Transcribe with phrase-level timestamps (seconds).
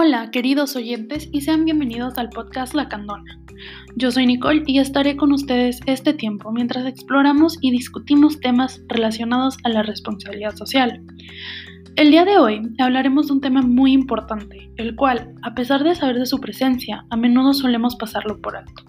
[0.00, 3.36] Hola, queridos oyentes, y sean bienvenidos al podcast La Candona.
[3.96, 9.56] Yo soy Nicole y estaré con ustedes este tiempo mientras exploramos y discutimos temas relacionados
[9.64, 11.02] a la responsabilidad social.
[11.96, 15.96] El día de hoy hablaremos de un tema muy importante, el cual, a pesar de
[15.96, 18.84] saber de su presencia, a menudo solemos pasarlo por alto.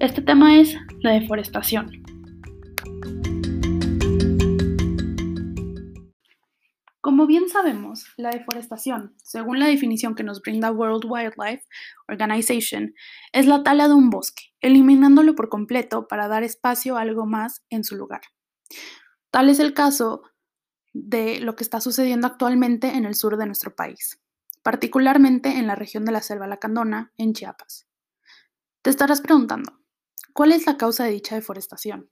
[0.00, 2.02] Este tema es la deforestación.
[7.38, 11.64] Bien sabemos, la deforestación, según la definición que nos brinda World Wildlife
[12.06, 12.94] Organization,
[13.32, 17.64] es la tala de un bosque, eliminándolo por completo para dar espacio a algo más
[17.70, 18.20] en su lugar.
[19.32, 20.22] Tal es el caso
[20.92, 24.20] de lo que está sucediendo actualmente en el sur de nuestro país,
[24.62, 27.88] particularmente en la región de la Selva Lacandona, en Chiapas.
[28.82, 29.80] Te estarás preguntando,
[30.32, 32.08] ¿cuál es la causa de dicha deforestación?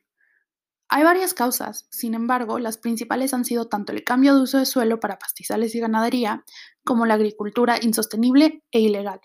[0.94, 4.66] Hay varias causas, sin embargo, las principales han sido tanto el cambio de uso de
[4.66, 6.44] suelo para pastizales y ganadería,
[6.84, 9.18] como la agricultura insostenible e ilegal.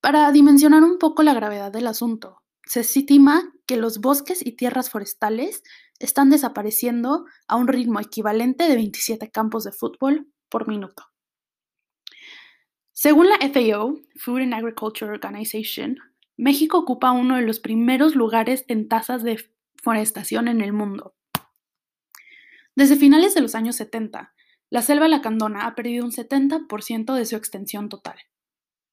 [0.00, 4.88] Para dimensionar un poco la gravedad del asunto, se estima que los bosques y tierras
[4.88, 5.62] forestales
[5.98, 11.04] están desapareciendo a un ritmo equivalente de 27 campos de fútbol por minuto.
[12.92, 15.98] Según la FAO, Food and Agriculture Organization,
[16.38, 19.38] México ocupa uno de los primeros lugares en tasas de
[19.82, 21.14] forestación en el mundo.
[22.74, 24.34] Desde finales de los años 70,
[24.68, 28.18] la selva lacandona ha perdido un 70% de su extensión total.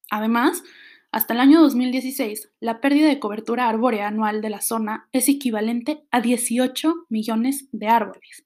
[0.09, 0.63] Además,
[1.11, 6.07] hasta el año 2016, la pérdida de cobertura arbórea anual de la zona es equivalente
[6.11, 8.45] a 18 millones de árboles.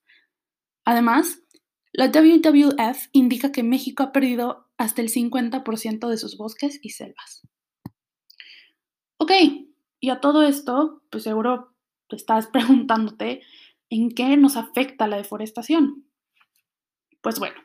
[0.84, 1.40] Además,
[1.94, 7.48] la WWF indica que México ha perdido hasta el 50% de sus bosques y selvas.
[9.18, 9.32] Ok,
[10.00, 11.77] y a todo esto, pues seguro
[12.16, 13.42] estás preguntándote
[13.90, 16.06] en qué nos afecta la deforestación.
[17.22, 17.56] Pues bueno,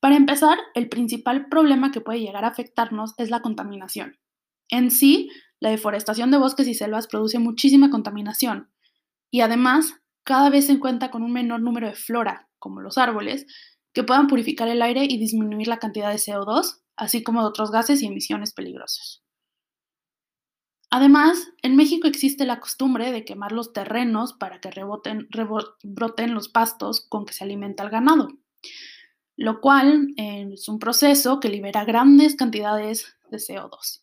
[0.00, 4.18] para empezar, el principal problema que puede llegar a afectarnos es la contaminación.
[4.68, 5.30] En sí,
[5.60, 8.70] la deforestación de bosques y selvas produce muchísima contaminación
[9.30, 13.46] y además cada vez se cuenta con un menor número de flora, como los árboles,
[13.92, 17.70] que puedan purificar el aire y disminuir la cantidad de CO2, así como de otros
[17.70, 19.21] gases y emisiones peligrosos.
[20.94, 26.50] Además, en México existe la costumbre de quemar los terrenos para que reboten, rebroten los
[26.50, 28.28] pastos con que se alimenta el ganado,
[29.38, 34.02] lo cual eh, es un proceso que libera grandes cantidades de CO2.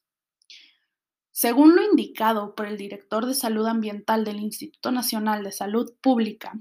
[1.30, 6.60] Según lo indicado por el director de Salud Ambiental del Instituto Nacional de Salud Pública,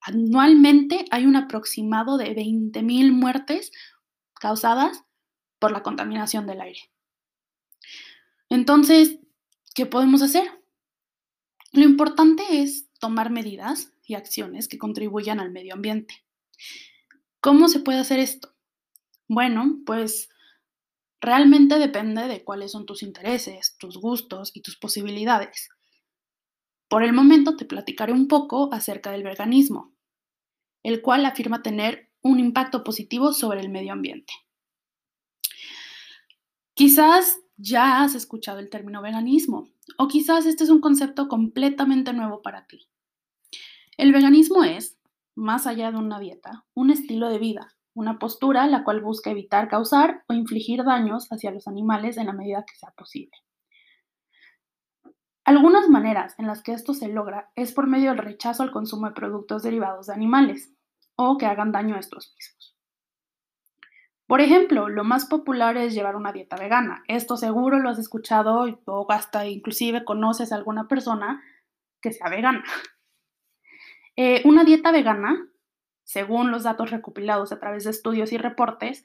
[0.00, 3.72] anualmente hay un aproximado de 20.000 muertes
[4.40, 5.04] causadas
[5.58, 6.80] por la contaminación del aire.
[8.48, 9.18] Entonces,
[9.74, 10.48] ¿Qué podemos hacer?
[11.72, 16.24] Lo importante es tomar medidas y acciones que contribuyan al medio ambiente.
[17.40, 18.54] ¿Cómo se puede hacer esto?
[19.26, 20.28] Bueno, pues
[21.20, 25.70] realmente depende de cuáles son tus intereses, tus gustos y tus posibilidades.
[26.88, 29.92] Por el momento te platicaré un poco acerca del veganismo,
[30.84, 34.32] el cual afirma tener un impacto positivo sobre el medio ambiente.
[36.74, 42.42] Quizás ya has escuchado el término veganismo o quizás este es un concepto completamente nuevo
[42.42, 42.88] para ti.
[43.96, 44.98] El veganismo es,
[45.36, 49.68] más allá de una dieta, un estilo de vida, una postura la cual busca evitar
[49.68, 53.36] causar o infligir daños hacia los animales en la medida que sea posible.
[55.44, 59.06] Algunas maneras en las que esto se logra es por medio del rechazo al consumo
[59.06, 60.72] de productos derivados de animales
[61.16, 62.63] o que hagan daño a estos mismos.
[64.26, 67.02] Por ejemplo, lo más popular es llevar una dieta vegana.
[67.08, 71.42] Esto seguro lo has escuchado o hasta inclusive conoces a alguna persona
[72.00, 72.64] que sea vegana.
[74.16, 75.48] Eh, una dieta vegana,
[76.04, 79.04] según los datos recopilados a través de estudios y reportes,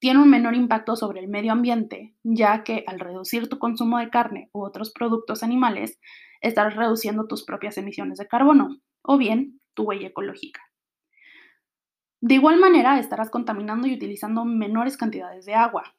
[0.00, 4.10] tiene un menor impacto sobre el medio ambiente, ya que al reducir tu consumo de
[4.10, 5.98] carne u otros productos animales,
[6.42, 10.60] estarás reduciendo tus propias emisiones de carbono o bien tu huella ecológica.
[12.20, 15.94] De igual manera, estarás contaminando y utilizando menores cantidades de agua.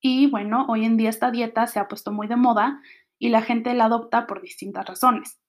[0.00, 2.82] Y bueno, hoy en día esta dieta se ha puesto muy de moda
[3.18, 5.40] y la gente la adopta por distintas razones.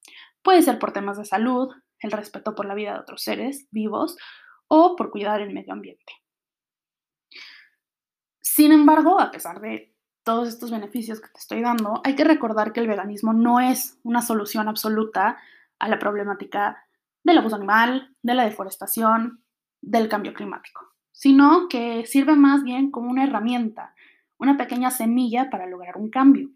[0.41, 4.17] Puede ser por temas de salud, el respeto por la vida de otros seres vivos
[4.67, 6.13] o por cuidar el medio ambiente.
[8.41, 12.73] Sin embargo, a pesar de todos estos beneficios que te estoy dando, hay que recordar
[12.73, 15.37] que el veganismo no es una solución absoluta
[15.79, 16.85] a la problemática
[17.23, 19.43] del abuso animal, de la deforestación,
[19.81, 20.81] del cambio climático,
[21.11, 23.93] sino que sirve más bien como una herramienta,
[24.37, 26.49] una pequeña semilla para lograr un cambio.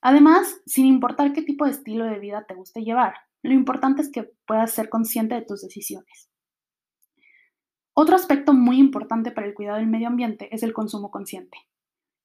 [0.00, 4.10] Además, sin importar qué tipo de estilo de vida te guste llevar, lo importante es
[4.10, 6.28] que puedas ser consciente de tus decisiones.
[7.92, 11.58] Otro aspecto muy importante para el cuidado del medio ambiente es el consumo consciente.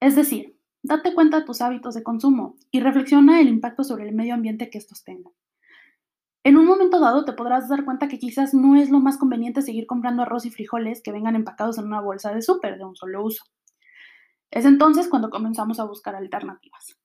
[0.02, 4.14] Es decir, date cuenta de tus hábitos de consumo y reflexiona el impacto sobre el
[4.14, 5.32] medio ambiente que estos tengan.
[6.44, 9.62] En un momento dado te podrás dar cuenta que quizás no es lo más conveniente
[9.62, 12.96] seguir comprando arroz y frijoles que vengan empacados en una bolsa de súper de un
[12.96, 13.44] solo uso.
[14.50, 16.98] Es entonces cuando comenzamos a buscar alternativas.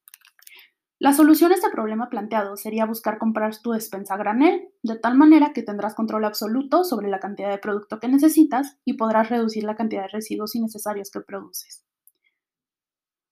[0.98, 5.52] La solución a este problema planteado sería buscar comprar tu despensa granel, de tal manera
[5.52, 9.76] que tendrás control absoluto sobre la cantidad de producto que necesitas y podrás reducir la
[9.76, 11.84] cantidad de residuos innecesarios que produces.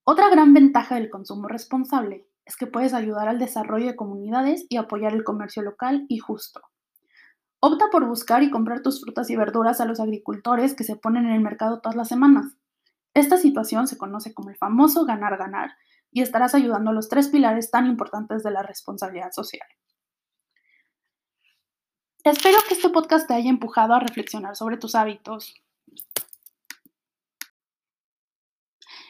[0.05, 4.77] Otra gran ventaja del consumo responsable es que puedes ayudar al desarrollo de comunidades y
[4.77, 6.61] apoyar el comercio local y justo.
[7.61, 11.25] Opta por buscar y comprar tus frutas y verduras a los agricultores que se ponen
[11.27, 12.57] en el mercado todas las semanas.
[13.15, 15.71] Esta situación se conoce como el famoso ganar-ganar
[16.11, 19.67] y estarás ayudando a los tres pilares tan importantes de la responsabilidad social.
[22.25, 25.55] Espero que este podcast te haya empujado a reflexionar sobre tus hábitos.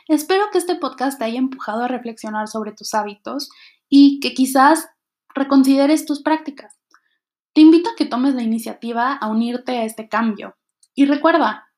[0.09, 3.49] Espero que este podcast te haya empujado a reflexionar sobre tus hábitos
[3.89, 4.89] y que quizás
[5.35, 6.79] reconsideres tus prácticas.
[7.55, 10.57] Te invito a que tomes la iniciativa a unirte a este cambio.
[10.95, 11.69] Y recuerda,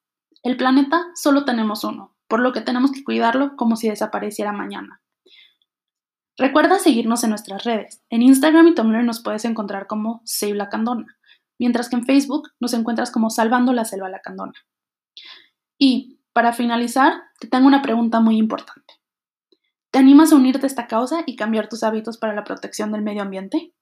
[0.42, 5.02] el planeta solo tenemos uno, por lo que tenemos que cuidarlo como si desapareciera mañana.
[6.38, 8.02] Recuerda seguirnos en nuestras redes.
[8.10, 11.18] En Instagram y Tumblr nos puedes encontrar como Save la Candona,
[11.58, 14.54] mientras que en Facebook nos encuentras como Salvando la Selva Lacandona.
[15.78, 18.92] Y, para finalizar, te tengo una pregunta muy importante.
[19.90, 23.00] ¿Te animas a unirte a esta causa y cambiar tus hábitos para la protección del
[23.00, 23.72] medio ambiente?